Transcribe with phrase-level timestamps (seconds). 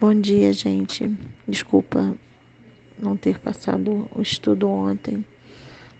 [0.00, 1.12] Bom dia, gente.
[1.48, 2.14] Desculpa
[2.96, 5.24] não ter passado o estudo ontem,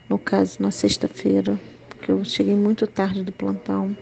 [0.09, 1.59] no caso, na sexta-feira,
[1.89, 3.97] porque eu cheguei muito tarde do plantão.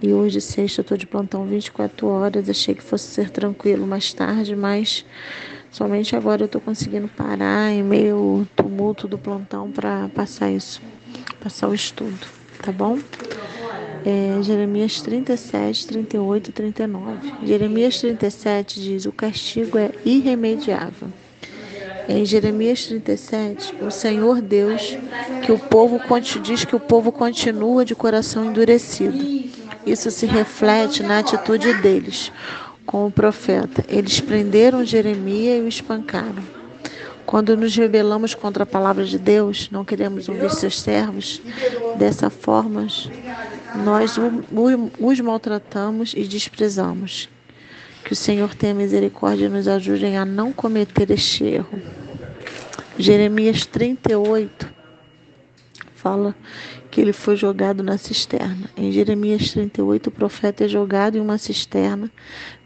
[0.00, 2.48] E hoje, sexta, eu estou de plantão 24 horas.
[2.48, 5.04] Achei que fosse ser tranquilo mais tarde, mas
[5.72, 10.80] somente agora eu estou conseguindo parar em meio ao tumulto do plantão para passar isso,
[11.40, 12.28] passar o estudo,
[12.62, 12.96] tá bom?
[14.04, 17.34] É, Jeremias 37, 38 e 39.
[17.44, 21.08] Jeremias 37 diz: O castigo é irremediável.
[22.08, 24.96] Em Jeremias 37, o Senhor Deus
[25.44, 26.00] que o povo
[26.42, 29.50] diz que o povo continua de coração endurecido.
[29.86, 32.32] Isso se reflete na atitude deles
[32.84, 33.84] com o profeta.
[33.88, 36.42] Eles prenderam Jeremias e o espancaram.
[37.24, 41.40] Quando nos rebelamos contra a palavra de Deus, não queremos ouvir seus servos,
[41.96, 42.88] dessa forma
[43.76, 44.16] nós
[44.98, 47.28] os maltratamos e desprezamos.
[48.04, 51.80] Que o Senhor tenha misericórdia e nos ajude a não cometer este erro.
[52.98, 54.68] Jeremias 38
[55.94, 56.34] fala
[56.90, 58.68] que ele foi jogado na cisterna.
[58.76, 62.10] Em Jeremias 38, o profeta é jogado em uma cisterna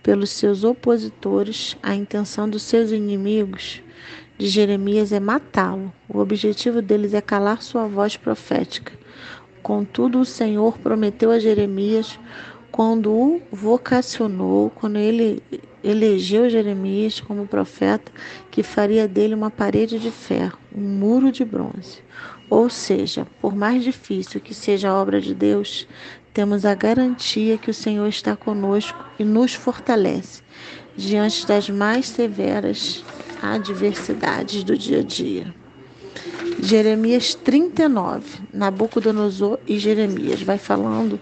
[0.02, 1.76] pelos seus opositores.
[1.82, 3.82] A intenção dos seus inimigos
[4.38, 5.92] de Jeremias é matá-lo.
[6.08, 8.92] O objetivo deles é calar sua voz profética.
[9.64, 12.20] Contudo, o Senhor prometeu a Jeremias
[12.70, 15.42] quando o vocacionou, quando ele
[15.82, 18.12] elegeu Jeremias como profeta,
[18.50, 22.02] que faria dele uma parede de ferro, um muro de bronze.
[22.50, 25.88] Ou seja, por mais difícil que seja a obra de Deus,
[26.34, 30.42] temos a garantia que o Senhor está conosco e nos fortalece
[30.94, 33.02] diante das mais severas
[33.40, 35.63] adversidades do dia a dia.
[36.64, 41.20] Jeremias 39, Nabucodonosor e Jeremias vai falando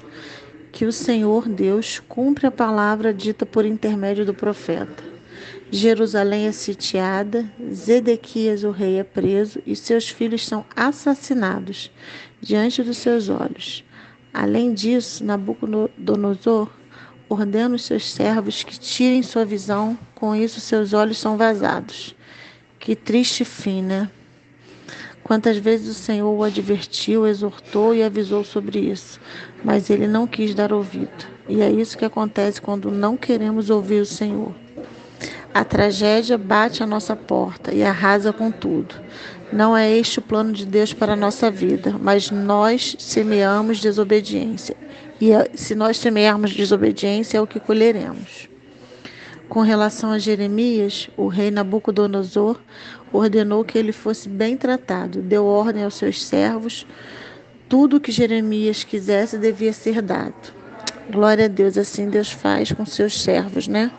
[0.70, 5.02] que o Senhor Deus cumpre a palavra dita por intermédio do profeta.
[5.68, 11.90] Jerusalém é sitiada, Zedequias, o rei, é preso e seus filhos são assassinados
[12.40, 13.84] diante dos seus olhos.
[14.32, 16.70] Além disso, Nabucodonosor
[17.28, 22.14] ordena os seus servos que tirem sua visão, com isso seus olhos são vazados.
[22.78, 24.08] Que triste fim, né?
[25.24, 29.20] Quantas vezes o Senhor o advertiu, exortou e avisou sobre isso,
[29.64, 31.26] mas ele não quis dar ouvido.
[31.48, 34.52] E é isso que acontece quando não queremos ouvir o Senhor.
[35.54, 38.94] A tragédia bate à nossa porta e arrasa com tudo.
[39.52, 44.74] Não é este o plano de Deus para a nossa vida, mas nós semeamos desobediência.
[45.20, 48.51] E é, se nós semearmos desobediência, é o que colheremos.
[49.52, 52.58] Com relação a Jeremias, o rei Nabucodonosor
[53.12, 56.86] ordenou que ele fosse bem tratado, deu ordem aos seus servos,
[57.68, 60.54] tudo o que Jeremias quisesse devia ser dado.
[61.10, 63.90] Glória a Deus, assim Deus faz com seus servos, né?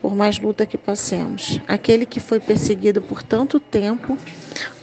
[0.00, 1.60] por mais luta que passemos.
[1.66, 4.16] Aquele que foi perseguido por tanto tempo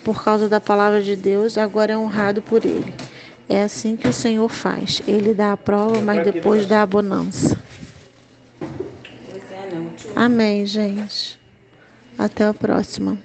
[0.04, 2.94] por causa da palavra de Deus, agora é honrado por ele.
[3.48, 5.02] É assim que o Senhor faz.
[5.08, 7.58] Ele dá a prova, mas depois dá a bonança.
[10.16, 11.40] Amém, gente.
[12.18, 13.24] Até a próxima.